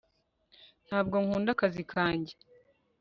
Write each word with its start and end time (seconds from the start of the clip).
ntabwo 0.87 1.15
nkunda 1.23 1.49
akazi 1.55 1.83
kanjye 1.91 2.33